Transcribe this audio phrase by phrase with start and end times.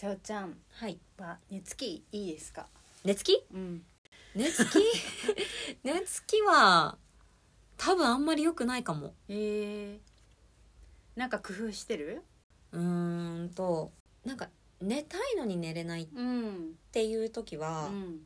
[0.00, 0.96] さよちゃんはい。
[1.18, 2.68] は寝つきいいですか？
[3.04, 3.44] 寝つき？
[3.52, 3.82] うん。
[4.32, 4.78] 寝つき？
[5.82, 6.96] 寝つきは
[7.76, 9.12] 多分あんまり良くないかも。
[9.28, 9.98] え。
[11.16, 12.22] ー、なんか工夫してる？
[12.70, 13.90] うーんと
[14.24, 14.48] なんか
[14.80, 16.74] 寝たいのに寝れないっうん。
[16.92, 18.20] ていう時うは、ん。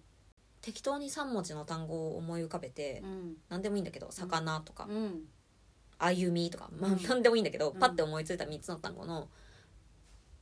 [0.61, 3.37] 適当に3文字の単語を思い浮かべて、うん。
[3.49, 5.27] 何でもいいんだけど「魚」とかうん
[5.97, 7.03] 「歩み」とか、まあうん。
[7.03, 7.81] 何でもいいんだけど、うん。
[7.81, 9.31] パッて思いついた3つの単語の、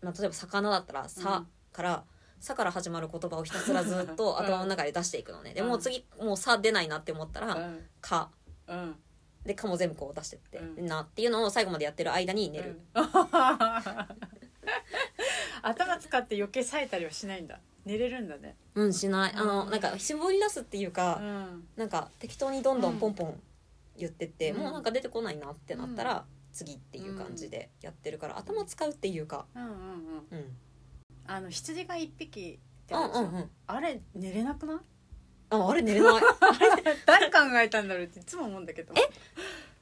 [0.03, 1.47] まあ、例えば「魚」だったら「さ」うん。
[1.73, 2.05] から
[2.41, 5.69] 「さ」から始まる言葉をひたすらずっと頭の中で出していくのね、でうん。
[5.69, 8.31] もう次もう「さ」出ないなって思ったらうん「か」
[8.67, 8.97] うん。
[9.45, 10.87] で「か」も全部こう出してって「うん。
[10.87, 13.05] な」っていうのを最後までやってる間に寝る、うん。
[15.63, 17.61] 頭使って余計冴えたりはしないんだ。
[17.85, 18.57] 寝れるんだね。
[18.75, 19.33] うん、しない。
[19.35, 21.67] あの、うんなんか絞り出すっていうか、ん。
[21.77, 23.41] なんか適当にどんどんポンポン
[23.97, 24.61] 言ってって、うん。
[24.61, 29.47] もうなんか出てこないなってなったら、次っていう感じでやってるから頭使うっていうか。
[29.55, 29.77] うんうんうん。
[29.77, 30.57] うん。
[31.27, 33.51] あの羊が一匹ってうんあるじゃんうんうん。
[33.67, 34.79] あれ寝れなくない？
[35.51, 36.23] ああれ寝れない。
[37.07, 38.95] 誰考えたんだろうっていつも思うんだけど。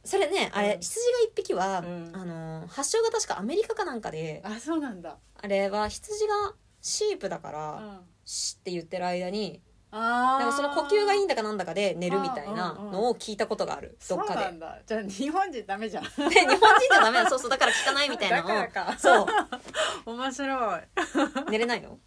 [0.05, 0.81] それねあれ、うん。
[0.81, 2.11] 羊が一匹は、うん。
[2.15, 5.19] あの発祥が確かアメリカかなんかであそうなんだ。
[5.37, 8.01] あれは羊がシープだから、うん。
[8.25, 13.97] シって言ってる間にあなんかその呼吸がいいんだだかなんだかで寝るみたいなのを聞いたことがある。
[14.09, 14.33] どっかで。
[14.35, 14.79] そうなんだ。
[14.87, 16.05] じゃあ日本人ダメじゃん。
[16.05, 16.61] で 日本人
[16.93, 18.43] じゃダメだそうそうだから聞かないみたいな。
[18.43, 18.99] だのをからか。
[18.99, 19.27] そう。
[20.11, 20.81] 面白い。
[21.51, 21.99] 寝れないの、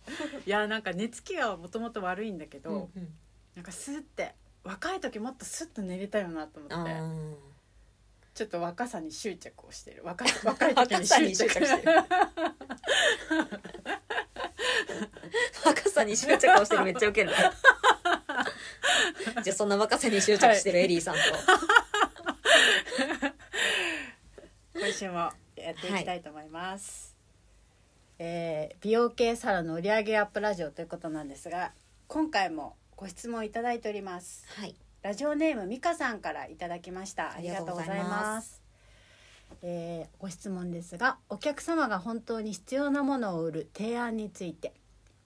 [0.46, 3.14] いやなんか寝つきがもともと悪いんだけど、うんうん。
[3.56, 6.92] なんかスッて若い時もっとスッと寝れたよなと思あって。
[6.92, 7.51] ー
[8.34, 10.04] ちょっと若さに執着をしてる。
[10.04, 11.94] 若 若い時にに執着してる。
[15.66, 16.84] 若さに執着をしてる。
[16.84, 17.36] めっちゃウケるね。
[19.44, 21.22] じゃあそんな若さに執着してるエリーさんと、
[24.74, 27.16] 今週もやっていきたいと思います、
[28.20, 31.74] えー美容系サロンの売上アップラジオということなんですが
[32.08, 34.46] 今回もご質問いただいております。
[34.48, 37.32] はいラジオネームみかさんからいただきました。
[37.32, 38.62] あありがとうございます。
[39.64, 44.74] えーご質問ですがお客様が本当に必要なものを売る提案について。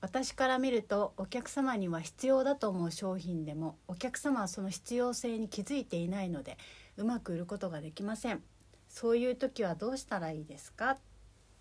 [0.02, 6.60] 私から見るとお客様には必要だと思う商品でもお客様はその必要性に気づいていないので
[6.96, 8.44] うまく売ることができません。
[8.88, 10.98] そういう時はどうしたらいいですか？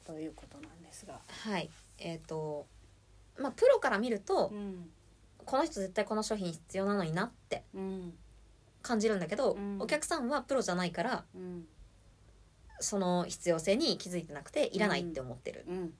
[0.05, 1.71] ということなんですが、はい。
[1.99, 2.67] えっ、と
[3.39, 4.91] まあプロから見ると、ん
[5.45, 8.15] この人絶対この商品必要なのになってうん。
[8.83, 9.79] 感じるんだけど、うん。
[9.81, 11.67] お客さんはプロじゃないからうん。
[12.81, 15.61] その必要性に気づいてなくていらないって思ってる。
[15.61, 15.95] っうん、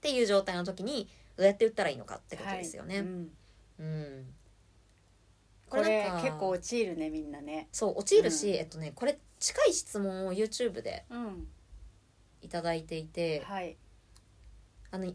[0.00, 2.96] ていう状態の時にどうやって売ったらいいのかってことですよね。
[2.96, 3.06] はい。
[3.06, 3.32] うん。
[3.78, 4.26] うん。
[5.68, 7.68] これ結構陥るねみんなね。
[7.72, 8.54] そう陥るし、うん。
[8.56, 11.48] えっとねこれ近い質問を YouTube でうん。
[12.42, 13.76] いただいていてはい。
[14.90, 15.12] あの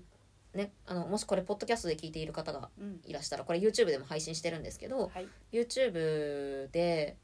[0.57, 2.99] ねあのもしこれポッドキャストで聞いている方がうん。
[3.05, 5.27] いらしたらこれ YouTube でも配信してるんですけどはい。
[5.53, 7.17] YouTube で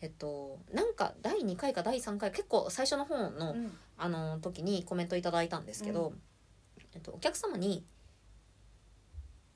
[0.00, 3.72] えっとなんか第2回か第3回結構最初の方の、うん。
[4.00, 6.18] あの時にコメントいただいたんですけど、う
[6.94, 7.84] えっと、お客様に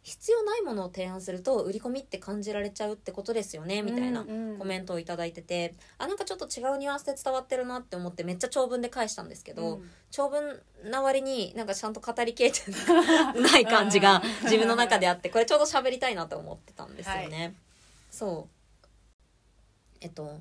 [0.03, 4.25] 必要ないものを提案すると売り込みって感じられちゃうってことですよねみたいな
[4.59, 5.75] コメントをいただいてて。
[5.99, 9.81] あなんかちょっと違うニュアンスで伝わってるなって思ってめっちゃ長文で返したんですけど、
[10.11, 12.61] 長文な割になんかちゃんと語りきれて
[13.41, 17.55] な い感じが自分の中であってこれちょうど喋りたいなと思ってたんですよね。
[18.11, 18.63] そう。
[20.01, 20.41] えっと、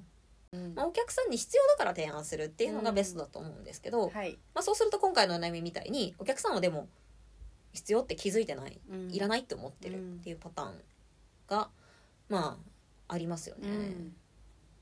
[0.52, 0.74] うん。
[0.76, 4.40] まあ、お客さんに必要だから提案するっていうのがベストだと思うんですけど、はい。
[4.54, 6.88] まあ、そうすると今回のお悩みみたいにお客さんはでも
[7.74, 9.12] 必要って気づいてない、うん。
[9.12, 10.74] いらないって思ってるっていうパターン
[11.48, 11.70] が
[12.30, 12.58] ま
[13.08, 13.68] あありますよね。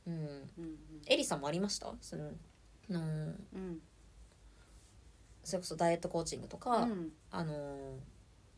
[0.07, 0.49] うん。
[1.07, 1.93] エリさんもありました？
[2.01, 2.31] その
[5.43, 7.11] それこそダイエットコーチングとか、うん。
[7.31, 7.97] あの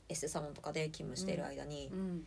[0.09, 1.89] エステサロンとかで勤務している間に。
[1.91, 2.25] う、ん。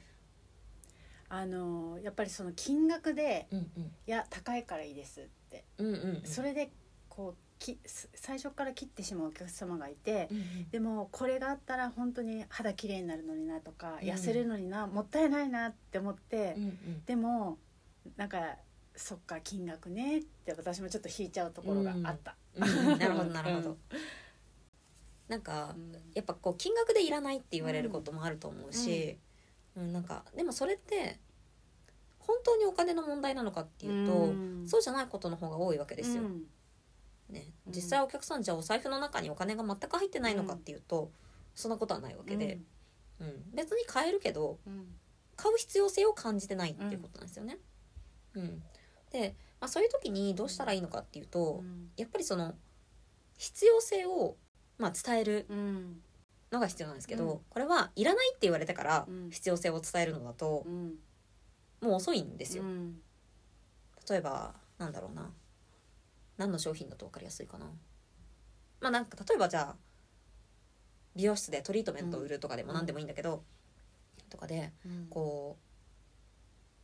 [1.29, 3.83] あのやっぱりその金額でうんうん。
[3.85, 5.65] いや高いからいいですって。
[5.79, 6.27] うんうんうん。
[6.27, 6.71] それで
[7.09, 10.71] こうきす最初から切ってしまうお客様がいてうんうん。
[10.71, 14.09] でもこれがあったら本当に肌綺麗になるのになとかうん。
[14.09, 17.05] 痩せるのになもったいないなって思ってうんうん。
[17.07, 17.59] でも
[18.17, 18.57] なんか
[18.97, 22.37] そっか金額ねって私もちょっと引いちゃうところがあった。
[22.55, 22.65] う
[22.95, 22.99] ん。
[22.99, 23.79] なるほどなるほど、うん。
[25.29, 25.93] なんかうん。
[26.15, 29.19] やっぱこう金額でいらないって言われることもあると思うし、
[29.77, 31.19] うんなんかでもそれって
[32.21, 34.65] 本当にお金の問題なのかっていうと、うん。
[34.69, 36.23] そうじゃないことの方が多いわけですよ。
[36.23, 36.43] うん
[37.29, 37.73] ね、うん。
[37.73, 41.11] 実際お客さんじゃあお財布の中にお金が全く入ってないのかっていうと、
[41.55, 42.61] そんなことはないわけで、
[43.21, 43.45] うん。
[43.55, 44.87] 別に買えるけどうん。
[45.37, 47.59] 買う必要性を感じてないっていうことなんですよね。
[48.35, 48.63] うん。
[49.11, 51.91] で、まあ、そういう時にどうしたらいいのかっていうと、うん。
[51.97, 52.55] やっぱりその
[53.37, 54.37] 必要性を、
[54.79, 56.01] まあ、伝えるうん。
[56.53, 57.41] のが必要なんですけど、うん。
[57.51, 59.31] これはいらないって言われてからうん。
[59.31, 60.95] 必要性を伝えるのだとうん。
[61.81, 63.03] もう遅いんですよ、うん。
[64.09, 65.31] 例えばなんだろうな
[66.37, 67.67] 何の商品だと分かりやすいかな。
[68.81, 69.77] まあなんか例えばじゃあ
[71.17, 73.45] 美容室でトリートメントを売るとかでも何でもいいんだけど、
[74.31, 75.07] とかでうん。
[75.09, 75.65] こう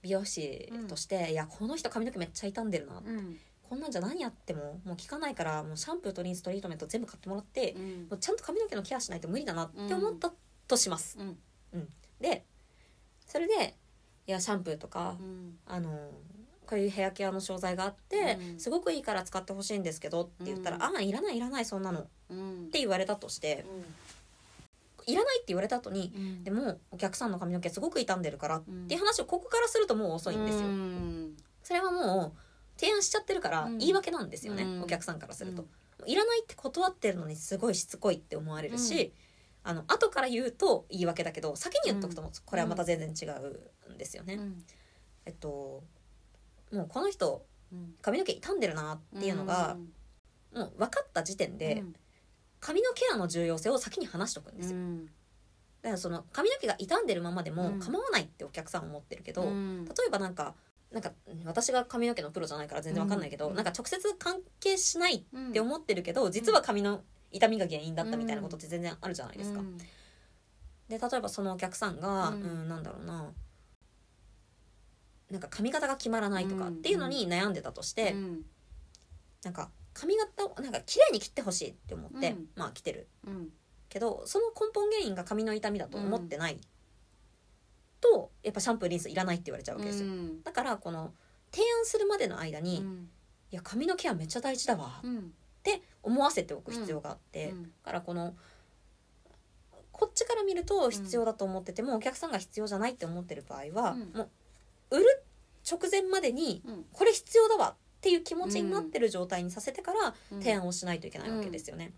[0.02, 3.38] 美容師として、いやこの人髪の毛めっちゃ傷んでるな、うん。
[3.69, 7.82] こんなんじゃ何やってももう効かないからもうシャンプーとリンストリートメント全部買ってもらって、うん。
[7.82, 10.32] もうちゃんと髪の毛のケアしないと無理だなって思った
[10.69, 11.19] とします。
[11.19, 11.88] うん。
[12.20, 12.44] で
[13.26, 13.76] それで
[14.26, 15.58] いやシャンプーとか、うん。
[15.67, 16.11] あの
[16.70, 18.61] こういうヘアケアの商材があって、うん。
[18.61, 20.82] すごくいいから使ってほしいんですけどって言ったら「うん。
[20.82, 22.70] ああいらないいらないそんなの」っうん。
[22.70, 23.64] て言われたとして
[25.06, 26.44] いらないって言われた後にうん。
[26.44, 28.87] でもお客さんの髪の毛すごく傷んでるからっうん。
[28.87, 30.69] ていう話をここからするともう遅いんですよ。
[30.69, 31.37] うん。
[31.64, 33.78] それはもう提案しちゃってるからうん。
[33.78, 34.82] 言い訳なんですよね、うん。
[34.82, 35.62] お客さんからすると。
[35.62, 36.08] うん。
[36.08, 39.12] いらないって断ってるのにすごいしつこいって思われるし、
[39.64, 44.34] あの後から言うと言い訳だけど先に言っとくとこれはまた全然違うんですよね。
[44.34, 44.64] うん。
[45.26, 45.82] えっと
[46.72, 47.94] もうこの人うん。
[48.02, 49.76] 髪の毛傷んでるなっていうのが、
[50.55, 51.94] もう分かった時点で、うん。
[52.58, 54.76] 髪のケアの重要性を先に話しとくんですよ。
[54.76, 55.06] うん。
[55.06, 55.11] だ
[55.84, 57.78] からその髪の毛が傷んでるままでもうん。
[57.78, 59.84] 構わないってお客さんは思ってるけど、うん。
[59.84, 60.55] 例えばなんか
[60.90, 61.12] なんか
[61.44, 63.55] 私が髪の毛のプロじゃないから全然わかんないけど、うん。
[63.55, 69.61] なんか直接関係しないっうんて思ってるけど、実は髪の痛みが原因だったみたいなことって全然あるじゃないですか。
[69.61, 69.78] うん。
[69.78, 73.31] で例えばそのお客さんが、ううんんなんだろうな
[75.30, 78.44] なんか髪型が決まらないとかっていうのに悩んでたとして、うん。
[79.44, 82.46] なんか髪型をなんか綺麗に切ってほしいって思って、うん。
[82.56, 83.08] まあ切ってる。
[83.26, 83.48] うん。
[83.88, 86.58] けどその根本原因が髪の痛みだと思ってない、
[88.00, 90.42] とやっぱシャンプーリンスいらないって言われちゃうわけですよ、うん。
[90.42, 91.12] だからこの
[91.50, 93.08] 提案するまでの間に、いうん。
[93.50, 95.18] や髪のケアめっちゃ大事だわうん。
[95.18, 95.22] っ
[95.62, 97.62] て思わせておく必要があって、うん。
[97.64, 98.34] だからこの
[99.92, 104.12] こっちから見ると必要だと思ってても、お客さんが必要じゃないって思ってる場合は、うん。
[104.16, 104.28] もう
[104.90, 105.25] 売る
[105.70, 106.84] 直前までにうん。
[106.92, 110.40] これ必要だわっていう気持ちになってる状態にさせてからうん。
[110.40, 111.92] 提案をしないといけないわけですよね。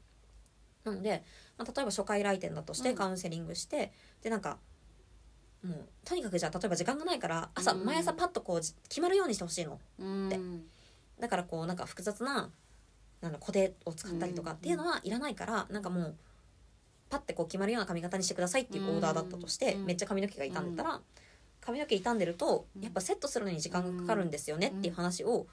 [0.85, 1.23] なので、
[1.57, 2.97] まあ、例えば初回来店だとしてうん。
[2.97, 3.93] カウンセリングして、
[4.23, 4.59] でなんか
[5.63, 7.85] もうとにかくじゃあ例えば時間がないから朝、うん。
[7.85, 9.79] 毎朝パッとこうじ決まるようにしてほしいの。
[9.99, 10.27] うん。
[10.27, 10.41] って。
[11.21, 12.51] だからこうなんか複雑な
[13.21, 16.17] なんだコテを使ったりとかっていうのはいらないから、なんかもう
[17.09, 19.85] パッてこう決まるような髪型にしてくださいっていうオーダーだったとして、うん。
[19.85, 21.01] めっちゃ髪の毛が傷んでたら、
[21.65, 22.83] 髪の毛傷んでるとうん。
[22.83, 25.47] やっぱセットするのに時間がかかるんですよねっていう話を、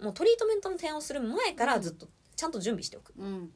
[0.00, 2.06] もうトリートメントの提案をする前からずっと
[2.36, 3.12] ちゃんと準備しておく。
[3.18, 3.50] うん。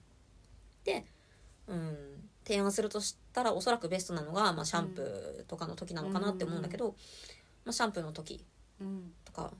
[1.68, 1.96] うん、
[2.44, 6.96] 提案するとしたらおそらくベストなのが、まあ、シャンプーとかの時なのかなって思うんだけど、
[7.64, 8.44] まあ、シャンプーの時
[8.80, 9.12] うん。
[9.24, 9.52] とか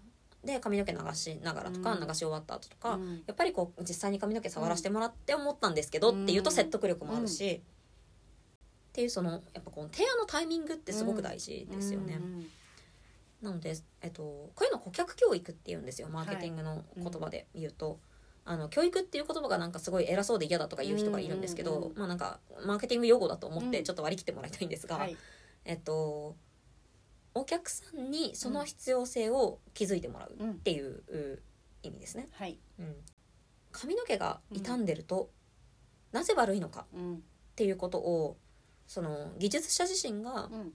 [0.43, 2.07] で髪の毛流しながらとか、うん。
[2.07, 3.23] 流し終わった後とか、うん。
[3.27, 7.63] やっぱりこう実際に髪の毛触らせてもらって思ったんですけどっていうと説得力もあるし、
[8.99, 12.19] っていうそのやっぱこの提案のタイミングってすごく大事ですよね。
[12.21, 12.47] うん
[13.41, 18.01] なので、えっと、こういうの顧客教育って言うんですよマーケティングの言葉で言うと。
[18.45, 21.99] あの教育っていう言葉がなんかすごい偉そうで嫌だとか言う人がいるんですけど、うんうんうん。
[21.99, 23.85] まあなんかマーケティング用語だと思ってうん。
[23.85, 25.17] ちょっと割り切ってもらいたいんですが、はい。
[25.65, 26.35] えっと
[27.35, 30.51] お客さんにその必要性を気づいてもらううん。
[30.51, 31.43] っていうう
[31.85, 32.27] 意味ですね。
[32.33, 32.59] はい。
[32.81, 32.97] うん、
[33.71, 35.31] 髪の毛が傷んでると、
[36.11, 37.15] なぜ悪いのかうん。
[37.15, 37.19] っ
[37.55, 38.37] ていうことを
[38.89, 40.73] その技術者自身がうん。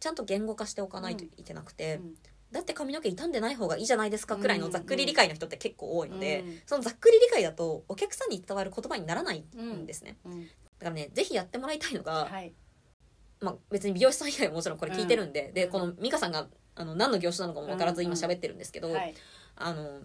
[0.00, 2.14] ちゃんと言語化しておかないといけなくて、うん。
[2.50, 6.58] だって髪の毛傷んでない方がいいじゃないですかくらいのざっくり理解の人って結構多いので、うん。
[6.64, 10.40] そのざっくり理解だとお客さんに伝わる言葉にならないんですね、うん。
[10.40, 12.54] だからねぜひやってもらいたいのが、はい。
[13.40, 19.14] まあ、別に美容師さん以外はもちろんこれ聞いてるんで、でこの美香さんがあの何の業種なのかも分からず今喋ってるんですけど、はい。
[19.56, 20.00] あの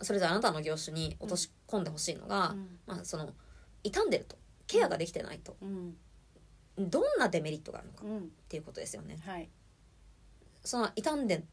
[0.00, 2.78] それぞれあなたの業種に落とし込んでほしいのが、うん。
[2.86, 3.30] まあ、その
[3.82, 4.36] 傷んでると
[4.68, 5.96] ケアができてないと、うん
[6.78, 8.30] どんなデメリットがあるのかっうん。
[8.48, 9.18] ていうことですよね。
[9.24, 9.48] はい。
[10.64, 11.44] その傷んで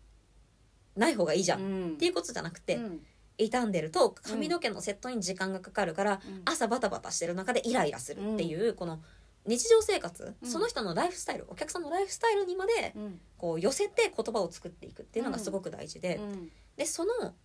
[0.96, 1.98] ない方がいいじゃん、っん。
[1.98, 3.06] ていうことじゃなくて、うん。
[3.38, 6.42] 傷んでると髪の毛のセットに時間がかかるから、うん。
[6.46, 9.01] 朝バタバタしてる中でイライラするっていう、この
[9.46, 10.50] 日常生活、うん。
[10.50, 13.20] その人のライフスタイルお客さんのライフスタイルにまでうん。
[13.38, 16.51] こう寄せて言葉を作っていくっていうのがすごく大事で、うん。
[16.78, 17.36] でその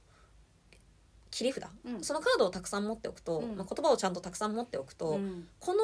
[1.31, 2.03] 切り札、うん。
[2.03, 3.57] そのカードをたくさん持っておくと、うん。
[3.57, 5.49] まあ、言葉をちゃんとたくさん持っておくと、うん。
[5.61, 5.81] この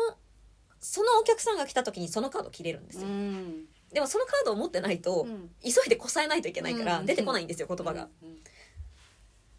[0.82, 3.64] そのお客さんが来た時にそのカード切れるんですよ、うん。
[3.92, 5.50] でもそのカードを持ってないと、うん。
[5.62, 7.06] 急いでこさえないといけないからうん。
[7.06, 8.36] 出てこないんですよ言葉が、うん。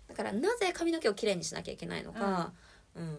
[0.09, 2.51] だからなぜ髪の毛をきれいにしなきゃいけないのか、
[2.95, 3.17] うん。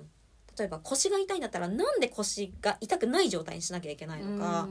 [0.56, 4.68] 例えば腰が痛いんだったらなんで腰が痛くない状態にしなきゃいけないのか、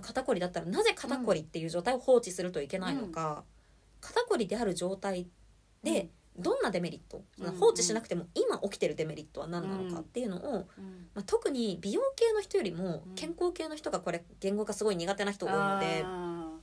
[0.00, 3.44] 肩こりだったらなぜ肩こりっていう状態を放置するといけないのか、
[4.00, 5.28] 肩こりである状態
[5.84, 6.08] で
[6.38, 7.52] どんなデメリット、うんうん。
[7.56, 13.14] 放置しなくても今起きてるデメリットは何なのかっていうのを、うんまあ、特に美容系の人よりもうん。
[13.14, 16.58] 健康系の人がこれ言語がすごい苦手な人多いので、あ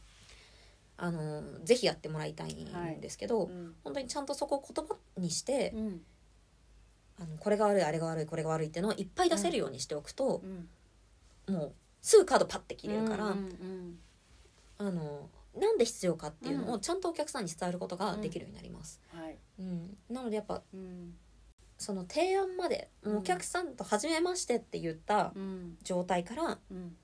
[0.98, 3.76] あのぜひやってもらいたいんですけど、ーうん。
[3.84, 6.02] 本当にちゃんとそこを言葉にして、うん。
[7.22, 10.42] あのこれが悪いあれが悪いこれが悪いっていうのをいっぱい出せるようにしておくと
[11.48, 11.56] う、ん。
[11.56, 14.00] もうすぐカードパッて切れるから、うんうん。
[14.78, 19.02] あのなんで必要かっていうのをちゃんとお客さんに伝えることができるようになります。
[19.14, 19.22] うん。
[19.22, 19.38] はい。
[19.60, 21.16] うん、なのでやっぱうん。
[21.78, 25.78] その提案までお客さんと初めましてって言ったうん。
[25.84, 26.96] 状態からうん。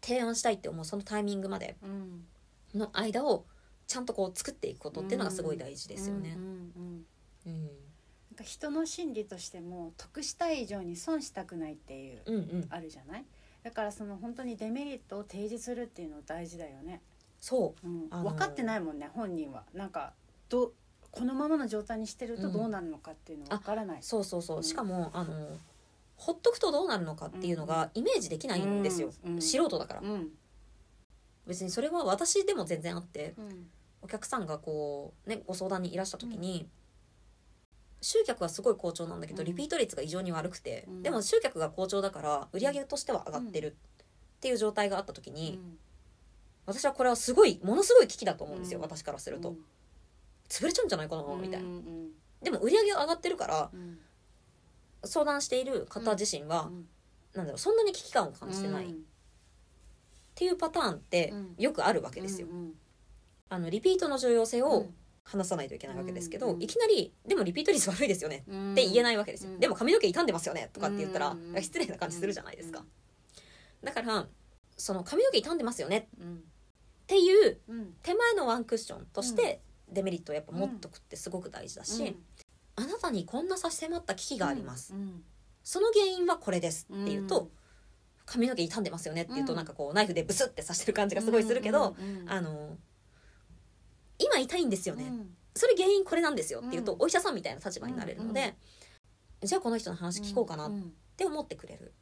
[0.00, 2.24] 提案したいって思うそのタイミングまでうん。
[2.74, 3.44] の間を
[3.86, 6.36] ちゃんとこう作っていくことっていうのがすごい大事ですよね。
[7.46, 13.24] なんか人の心理としても得したい以上に損したくないっていううんうん、あるじゃない？
[13.68, 17.02] だからその本当にデメリットを提示するっていうの大事だよね、
[17.38, 17.86] そう。
[17.86, 18.06] うん。
[18.08, 19.64] あのー分かってないもんね本人は。
[19.74, 20.14] なんか
[20.48, 20.72] ど
[21.10, 24.62] このままの状態にしてるとどうなるのかっていうのは分からない、そうそうそう、うん。
[24.62, 25.58] しかもあの
[26.16, 29.42] ほっとくとどうなるのかっていうのがイメージできないんですよ、うんうん。
[29.42, 30.00] 素人だから。
[30.00, 30.30] うん。
[31.46, 33.66] 別にそれは私でも全然あってうん。
[34.00, 36.70] お客さんがこうねご相談にいらした時に、
[38.00, 39.46] 集客はすごい好調なんだけど、うん。
[39.46, 41.02] リピート率が異常に悪くて、うん。
[41.02, 43.76] でも集客が好調だから売り上げとしては上がってる
[44.36, 45.60] っていう状態があった時に、
[46.66, 48.84] 私はこれはすごいものすごい危機だと思うんですよ、うん。
[48.84, 49.58] 私からすると、うん
[50.48, 51.68] 潰れちゃうんじゃないかな、みたいな。
[52.42, 53.98] でも売り上げが上がってるからうん。
[55.04, 56.88] 相談している方自身は、うん。
[57.34, 59.04] なんだろうそんなに危機感を感じてない、っうん。
[60.34, 61.54] ていうパターンってうん。
[61.58, 62.72] よくあるわけですよ、うん。
[63.50, 64.94] あのリピートの重要性をうん
[65.28, 68.72] 話さないといけないわけですけど、いきなり「でもリピート率悪いですよね」うん。
[68.72, 69.60] って言えないわけですよ、うん。
[69.60, 72.86] でも髪の毛傷んでますよねとかって言ったら、うん失礼な感じするじゃないですか、うん
[73.82, 74.26] だから
[74.76, 76.36] その髪の毛傷んでますよねうん。
[76.36, 76.40] っ
[77.06, 77.94] ていううん。
[78.02, 82.24] 手前のワンクッションとしてデメリットをやっぱ持っとくってすごく大事だし、うん。
[82.76, 85.22] あなたにこんな差し迫った危機があります、うん。
[85.62, 87.50] その原因はこれですっていうと、うん。
[88.26, 89.56] 髪の毛傷んでますよねっていうと、うん。
[89.56, 92.76] なんかこうナイフでブスって刺してる感じがすごいするけど、あの
[94.38, 95.30] 今痛いんですよね、うん。
[95.54, 97.02] それ原因これなんですよっていうと、うん。
[97.02, 98.54] お医者さんみたいな立場になれるので、
[99.42, 101.92] じゃあこの人の話聞こうかなっうんて思ってくれる、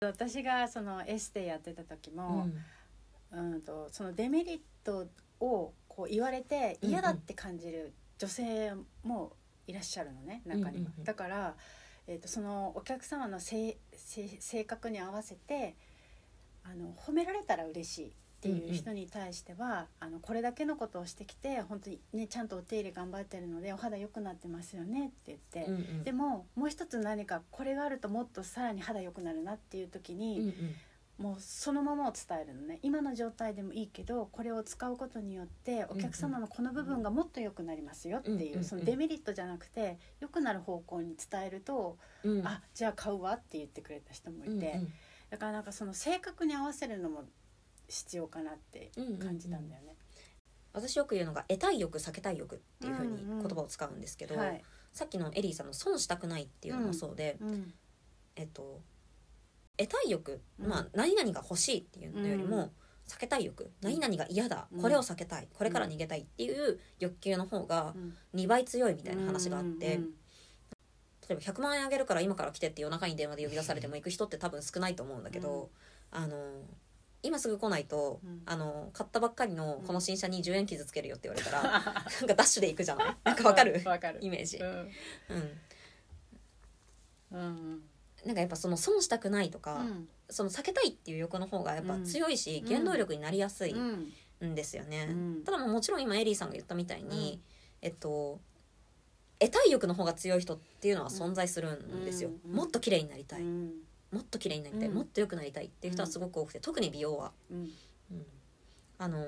[0.00, 2.48] 私がそのエステやってた時も、
[3.32, 5.06] うん、とそのデメリット
[5.40, 9.32] をこう言われて嫌だって感じる女性も
[9.66, 11.54] いらっしゃるのね中には、だから、
[12.06, 13.78] えー、とそのお客様の性
[14.66, 15.74] 格に合わせて
[16.64, 26.04] あの褒められたら嬉しいっていう人に対しては、あのこれだけのことをしてきて本当にねちゃんとお手入れ頑張ってるのでお肌良くなってますよねって言って、うんうん。
[26.04, 30.54] でももう一つ何かこれがあるともっとさらに肌良くなるなっていう時に、うんうん。
[31.18, 32.78] もうそのままを伝えるのね。
[32.82, 38.64] 今の状態でもいいけどこれを使うことによってお客様のこの部分がもっと良くなりますよっていう、うんうん。
[38.64, 42.46] そのデメリットじゃなくて良くなる方向に伝えると、うん。
[42.46, 44.92] あじゃあ買うわって言ってくれた人もいて、うんうん。
[45.28, 47.24] だからなんかその性格に合わせるのも
[47.90, 49.96] 必要かなって感じたんだよね。
[50.72, 57.74] 私よく言うのが得たい欲避けたい欲っていうふうにうんうん言葉を使うんですけど、はい、さっきのエリーさんの損したくないっていうのもそうで、うん
[58.36, 58.80] えっと
[59.76, 60.68] 得たい欲、うん。
[60.68, 62.70] まあ何々が欲しいっていうのよりも、うん
[63.08, 64.80] 避けたい欲何々が嫌だ、うん。
[64.80, 68.14] これを避けたいこれから逃げたいっていう欲求の方がうん。
[68.40, 70.10] 2倍強いみたいな話があって、うん
[71.28, 75.70] 例えば100万円あげるから今から来てって夜中に電話で呼び出されても行く人って多分少ないと思うんだけど、
[76.10, 76.36] あの
[77.22, 78.42] 今すぐ来ないと、うん。
[78.46, 81.68] あの買ったばっかりのこの新車に10円傷つけるよって言われたら、うん。
[81.68, 83.16] なんかダッシュで行くじゃない？
[83.24, 83.82] なんかわかる？
[83.84, 84.18] わかる。
[84.22, 84.90] イメージ、うん。
[87.30, 87.82] うん、うん。
[88.24, 90.08] なんかやっぱその損したくないとか、うん。
[90.28, 92.72] その避けたいっていう欲の方がやっぱ強いし、うん。
[92.72, 94.12] 原動力になりやすいうん。
[94.42, 95.44] んですよね、うん。
[95.44, 97.40] ただもちろん今エリーさんが言ったみたいに、
[97.82, 97.88] うん。
[97.88, 98.40] えっと
[99.38, 102.52] 得たい欲の方が強い人っていうのは存在するんですよ、うん。
[102.52, 103.72] もっと綺麗になりたい、うん
[104.12, 104.94] もっと綺麗になりたい、うん。
[104.94, 107.70] もっと良くなりたいっていう人はすごく多くて特に美容は、うん。
[108.10, 108.26] うん。
[108.98, 109.24] あの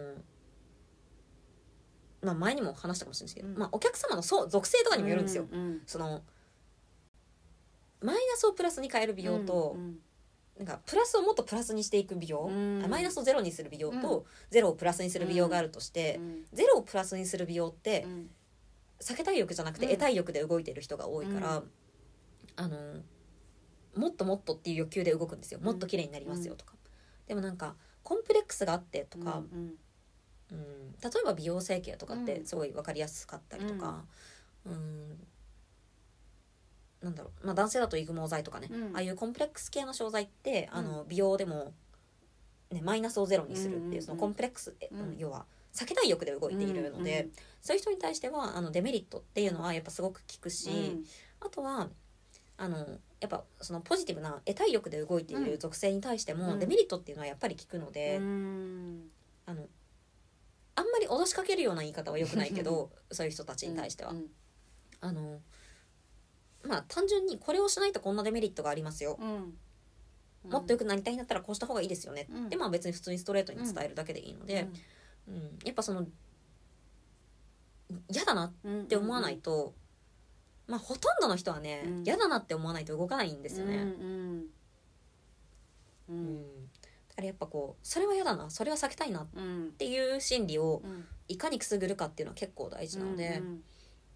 [2.23, 3.59] まあ前にも話したかもしれないですけど、うん。
[3.59, 6.23] まあ、お客様のそう属性とかにもよるんですよ、うんその
[8.01, 9.99] マイナスをプラスに変える美容と、うん。
[10.59, 12.85] なんかプラスをもっとプラスにしていく美容、うん。
[12.85, 14.25] あマイナスをゼロにする美容と、うん。
[14.51, 16.45] ゼロをプラスにする美容があるとして、うん。
[16.53, 18.31] ゼロをプラスにする美容って、うん。
[19.01, 19.93] 避けたい欲じゃなくてうん。
[19.93, 21.71] 得たい欲で動いてる人が多いから、うん。
[22.57, 22.77] あの
[23.97, 25.61] もっともっとっていう欲求で動くんですよ。
[25.61, 26.75] もっと綺麗になりますよとか、
[27.27, 29.75] でもなんかコンプレックスがあってとか、うん
[30.53, 30.93] うん。
[30.93, 32.47] 例えば美容整形とかってうん。
[32.47, 34.05] すごい分かりやすかったりとか、
[34.67, 35.19] うん。
[37.03, 38.83] なんだろう、まあ、男性だと育毛剤とかね、うん。
[38.95, 41.73] ああいうコンプレックス系の商材ってあのう美容でも、
[42.71, 44.75] ね、マイナスをゼロにするっていう、うんうんうんそのコンプレックス、
[45.17, 47.33] 要は避けたい欲で動いているので、うんうん
[47.63, 51.05] そういう人に対してはあのデメリットっていうのはやっぱすごく効くし、うん。
[51.41, 51.89] あとは
[52.57, 56.59] あのやっぱそのポジティブな得たい欲で動いている属性に対しても、うん。
[56.59, 59.11] デメリットっていうのはやっぱり効くので、うん。
[59.47, 59.64] あの
[60.75, 64.26] あんまり脅しかけるような言い方は良くないけど そういう人たちに対しては、うん。
[65.00, 65.41] あの
[66.64, 69.57] まあ単純にこれをしないとこんなデメリットがありますよ、うん。
[70.50, 72.49] もっと良くなりたいんだったらこうした方がいいですよね、うん。
[72.49, 74.67] でまあ別に普通にストレートに伝えるだけでいいので、
[75.29, 75.59] うん。
[75.64, 76.09] やっぱその
[78.09, 79.75] 嫌だなっうんて思わないと、
[80.66, 82.02] まあほとんどの人はねうん。
[82.04, 83.76] 嫌、だなって思わないと動かないんですよね。
[83.76, 83.90] うんうん
[86.09, 86.37] ううん。
[86.37, 86.42] ん。
[87.09, 91.04] だからやっぱこうそれは嫌だなそれは避けたいなっうんていう心理をうん。
[91.28, 93.62] いかにくすぐるかっていうのは結構大事なので、うん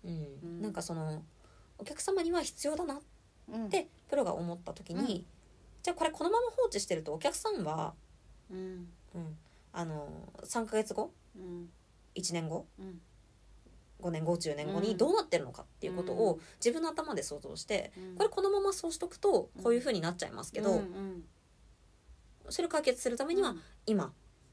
[0.05, 0.63] うんうん。
[0.63, 1.23] なんかその
[1.79, 2.99] お客様には必要だなっ
[3.53, 3.71] うん。
[3.71, 5.27] てプロが思った時に、うん。
[5.83, 7.95] じゃあこれこのまま放置してるとお客さんは、
[8.51, 8.89] うん。
[9.15, 9.37] うん、
[9.73, 10.09] あの
[10.45, 11.13] 3ヶ月後？
[11.37, 11.69] うん。
[12.17, 12.67] 1年後？
[12.79, 13.01] うん
[14.03, 14.83] 5年後10年後うん。
[14.83, 18.17] にどうなってるのかっていうことうを自分の頭で想像してうん。
[18.17, 20.83] これこのままそうしとくとこういう風になっちゃいますけど、
[22.49, 23.63] それを解決するためにはうん。
[23.87, 24.13] 今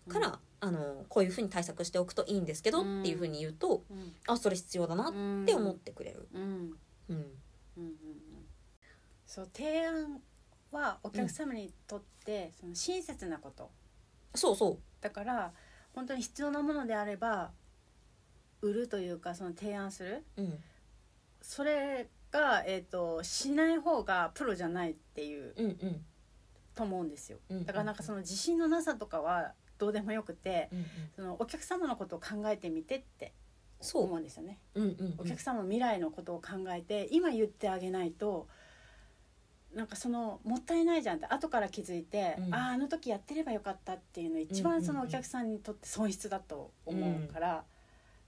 [0.09, 3.00] から、あのこういう風に対策しておくといいんですけど、うん。
[3.01, 4.13] っていう風に言うとうん。
[4.27, 6.27] あそれ必要だなっうんて思ってくれる。
[6.33, 6.41] うん。
[6.41, 6.47] うん。
[7.09, 7.13] うん。
[7.13, 7.17] うん。
[7.17, 7.95] うん。
[9.25, 10.21] そう提案
[10.71, 13.69] はお客様にとってその親切なこと。
[14.35, 15.53] そうそだから
[15.93, 17.51] 本当に必要なものであれば
[18.63, 20.24] 売るというかその提案する。
[20.38, 20.63] う、うん。
[21.41, 26.05] それが、えー、としない方がプロじゃないっていううんうん。
[26.74, 27.38] と思うんですよ。
[27.50, 30.86] うんだからなんかその自信のなさとかはどうでもよくてうんうん。
[31.15, 33.34] そのお客様のことを考えてみてって
[33.82, 34.03] そう。
[34.03, 34.60] 思うんですよね。
[35.17, 38.48] お客様の未来のことを考えて今言ってあげないと
[39.75, 42.55] なんかそのもったいないじゃんって後から気づいて、うん。
[42.55, 47.63] あああの時やってればよかったっていうの一番そのお客さんにとって損失だと思うから、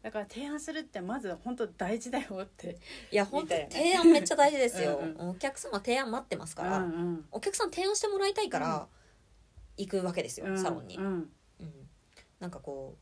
[0.06, 2.78] だから提案するってまず本当大事だよって。
[3.10, 5.02] いや本当提案めっちゃ大事ですよ。
[5.02, 7.26] うんお客様提案待ってますから、うんうん。
[7.32, 8.88] お客さん提案してもらいたいから
[9.78, 11.06] 行くわけですよ、うんサロンに、うん。
[11.06, 11.30] うん。
[12.40, 12.98] なんかこ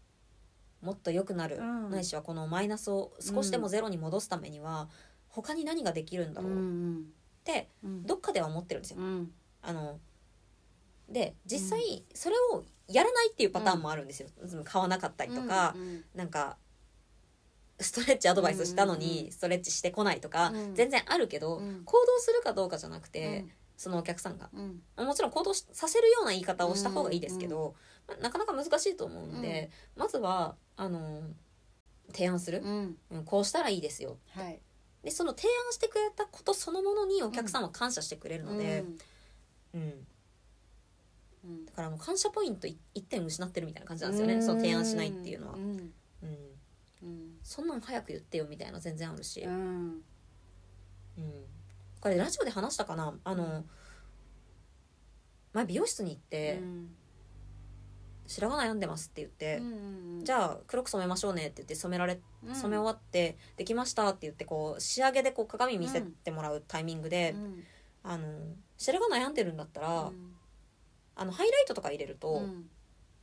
[0.82, 1.90] うもっと良くなる、うん。
[1.90, 4.88] ないしはこのマイナスを少しでもゼロに戻すためには
[5.28, 6.52] 他に何ができるんだろう。
[6.54, 7.06] っうん。
[7.44, 8.06] てうん。
[8.06, 9.02] どっかでは思ってるんですよ。
[9.02, 9.30] うん。
[9.62, 10.00] あの
[11.10, 14.30] で実際それをやらないっていうパターンもあるんですよ、
[14.64, 16.06] 買わなかったりとか、うん。
[16.16, 16.56] なんか
[17.84, 20.76] ストレッチアドバイスしたのにストレッチしてこないとか、うん。
[20.76, 21.84] 全然あるけど、うん。
[21.86, 23.46] 行動するかどうかじゃなくて、
[23.78, 24.50] そのお客さんが。
[24.54, 25.06] うん。
[25.06, 27.76] もちろん行動しさせるような言い方をした方がいいですけど、
[28.08, 31.24] まあなかなか難しいと思うので、まずはあの
[32.12, 32.64] 提案する、
[33.26, 34.18] こうしたらいいですよ。
[34.30, 34.62] はい。
[35.04, 38.86] でその提案してくれたことそのものにお客さんは感謝してくれるので、
[39.74, 40.08] うん。
[41.46, 41.66] うん。
[41.66, 42.76] だからもう感謝ポイント1
[43.10, 45.94] 点失ってるみたいな感じなんですよね、その提案しないっていうのは、うん
[47.44, 50.02] そんなん早く言ってよみたいな全然あるし、うん。
[51.18, 51.46] うん。
[52.00, 53.14] これラジオで話したかな？
[53.24, 53.64] あの
[55.54, 56.96] 前美容室に行ってうん
[58.26, 59.64] 「白髪悩んでます」って言ってう
[60.22, 62.56] ん「じゃあ黒く染めましょうね」って言って染められうん。
[62.56, 67.64] 染め終わって「できました」って言ってこう仕上げでこう鏡見せてもらうタイミングで、うん。
[68.04, 68.28] あの
[68.78, 70.36] 白髪悩んでるんだったら、うん。
[71.16, 72.70] あのハイライトとか入れると、うん。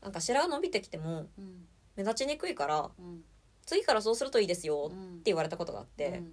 [0.00, 1.66] なんか白髪伸びてきてもうん。
[1.96, 3.24] 目立ちにくいからうん
[3.70, 5.22] 次からそうするといいですよってうん。
[5.26, 6.33] 言われたことがあって、うん。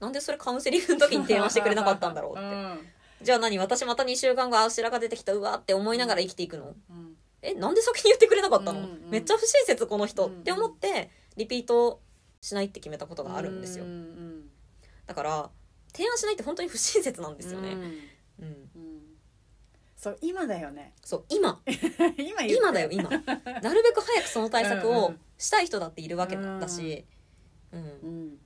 [0.00, 2.90] なんでそれカウンセリングの時に提案してくれなかったんだろうって、
[3.22, 7.16] じゃあ何私また2週間後あ白髪出てきたうわって思いながら生きていくの、うん。
[7.42, 9.10] えなんで先に言ってくれなかったの、うんうん。
[9.10, 10.40] めっちゃ不親切この人、うんうん。
[10.40, 12.00] って思ってリピート
[12.40, 14.42] しないって決めたことがあるんですよ、うんうん。
[15.06, 15.50] だから
[15.92, 17.82] 提案しないって本当に不親切なんですよね、うん。
[17.82, 17.90] うん。
[18.38, 18.89] うん
[20.00, 20.94] そう今だよね。
[21.04, 21.60] そう今。
[21.68, 21.76] 今
[22.16, 22.54] 言って。
[22.54, 23.10] 今だよ今。
[23.10, 27.04] なるべく早くその対策をしたい人だっているわけだし、
[27.70, 28.38] うんうん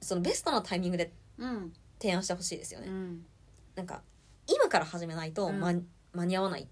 [0.00, 1.74] そのベストなタイミングでうん。
[2.00, 3.26] 提案してほしいですよね、うん。
[3.74, 4.02] なんか
[4.46, 5.88] 今から始めないと間,、うん。
[6.12, 6.66] 間に合わないっ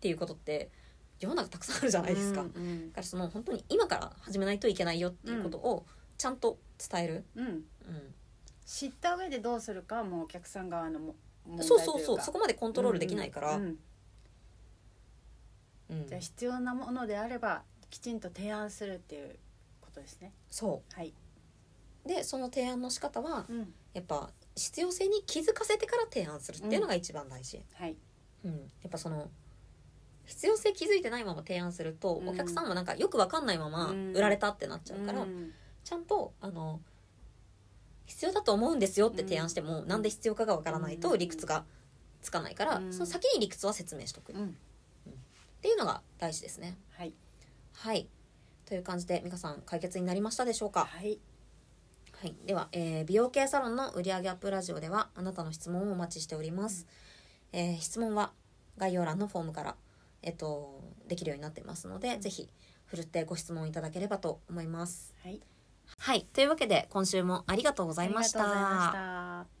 [0.00, 0.72] ていうことって
[1.20, 5.86] 世の中たくさんあるじゃないですか、うんうんだからその本当に今から始めないといけないよっていうことを
[6.18, 7.46] ちゃんと伝える、うん。
[7.46, 7.64] うん。
[8.66, 11.14] 知った上でどうするかはもうお客さん側のも
[11.60, 12.20] そうそうそう。
[12.20, 13.78] そこまでコントロールできないから、うんうん
[15.90, 16.06] うん。
[16.06, 19.38] じゃあ必要なものであればきちんと提案するっていう
[19.80, 20.32] ことですね。
[20.50, 21.12] そはい、
[22.04, 27.96] うでその提案の仕方はうん、やっぱ必要性に気づかせてから提案するっていうのが一番大事、はい。
[28.44, 28.52] うん。
[28.52, 29.30] やっぱその
[30.24, 32.28] 必要性気づいてないまま提案すると、うん。
[32.28, 34.12] お客さんはなんかよくわかんないままうん。
[34.16, 35.52] 売られたってなっちゃうから、うん。
[35.84, 36.80] ちゃんとあの
[38.06, 41.64] 必要だと思うんですよって提案しても、なんで必要かがわからないと理屈が
[42.22, 42.92] つかないから、うん。
[42.92, 44.32] その先に理屈は説明しとく。
[44.32, 44.56] っうん。
[45.60, 46.76] ていうのが大事ですね。
[46.90, 47.14] はい。
[47.72, 48.08] はい。
[48.66, 50.86] という感じで美香さん解決になりましたでしょうか？
[50.86, 51.18] はい。
[52.20, 56.86] はい、では、えー美容系サロンの売上アップラジオではあなたの質問をお待ちしております、
[57.52, 58.32] えー質問は
[58.78, 59.76] 概要欄のフォームから、
[60.22, 62.48] えっとできるようになってますので、ぜひ
[62.86, 65.14] ふるってご質問いただければと思います。
[65.22, 65.40] はい
[65.98, 66.26] はい。
[66.32, 69.46] というわけで今週もありがとうございました。